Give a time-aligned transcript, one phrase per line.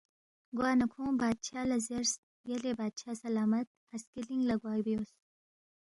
[0.57, 2.13] گوانہ کھون٘ی بادشاہ لہ زیرس،
[2.49, 5.11] یلے بادشاہ سلامت، ہسکے لِنگ لہ گوا بیوس